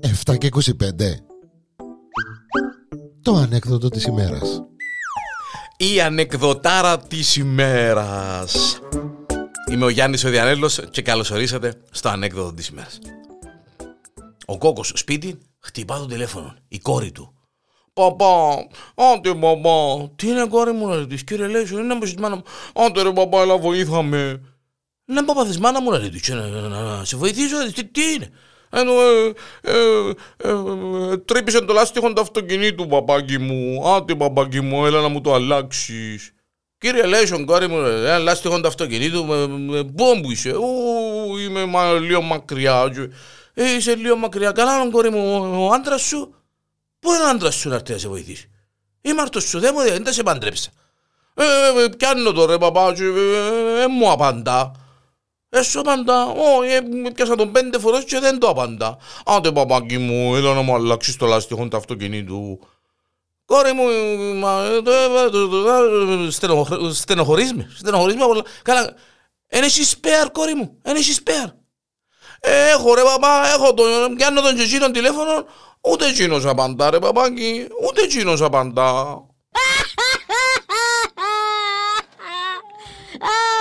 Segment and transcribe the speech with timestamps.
[0.00, 0.62] Εφτά και 25
[3.22, 4.62] Το ανέκδοτο της ημέρας.
[5.76, 8.80] Η ανεκδοτάρα της ημέρας.
[9.70, 12.98] Είμαι ο Γιάννης ο Διανέλος και καλωσορίσατε στο ανέκδοτο της ημέρας.
[14.46, 17.34] Ο κόκκος σπίτι χτυπά το τηλέφωνο, η κόρη του.
[17.92, 22.42] Παπά, άντε παπά, τι είναι κόρη μου να της κύριε Λέσο, είναι πως μάνα μου,
[22.74, 24.40] άντε ρε παπά, έλα βοήθαμε.
[25.12, 28.30] Ναι παπά θες μάνα μου να της, να, να, σε βοηθήσω, τι, τι είναι;
[28.70, 29.74] Ενώ, ε, ε,
[30.36, 30.50] ε,
[31.12, 35.34] ε, τρύπησε το λάστιχο του αυτοκινήτου παπάκι μου, άντε παπάκι μου, έλα να μου το
[35.34, 36.32] αλλάξεις.
[36.78, 39.24] Κύριε Λέσον, κόρη μου, ένα λάστιχο του αυτοκινήτου,
[39.96, 42.92] πού μου είσαι, ου, είμαι μα, λίγο μακριά.
[43.54, 46.34] Ε, είσαι λίγο μακριά, καλά κόρη μου, ο άντρας σου,
[47.02, 48.50] Πού είναι ο άντρας σου να έρθει να σε βοηθήσει;
[49.00, 50.70] Είμαι αρτός σου, δεν μου δεν τα σε παντρέψα.
[51.34, 51.44] Ε,
[51.84, 54.72] ε, πιάνω το ρε παπά και ε, μου απαντά.
[55.54, 58.96] Έσου απαντά, όχι, ε, πιάσα τον πέντε φορές και δεν το απαντά.
[59.24, 62.58] Άντε παπάκι μου, έλα να μου αλλάξεις το λάστιχο του αυτοκινήτου.
[63.44, 63.94] Κόρη μου, ε,
[66.86, 68.42] ε, στενοχωρείς με, στενοχωρείς με πολλά.
[68.62, 68.94] Καλά,
[69.46, 71.48] εν έχεις σπέαρ κόρη μου, εν έχεις σπέαρ.
[72.40, 75.44] Έχω ρε παπά, έχω τον, πιάνω τον και εκείνον τηλέφωνο,
[75.80, 78.92] ούτε εκείνος απαντά ρε παπάκι, ούτε εκείνος απαντά.